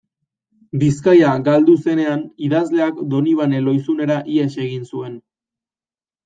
Bizkaia 0.83 1.33
galdu 1.47 1.75
zenean, 1.83 2.23
idazleak 2.47 3.03
Donibane 3.13 3.61
Lohizunera 3.67 4.17
ihes 4.39 4.49
egin 4.65 4.89
zuen. 4.95 5.15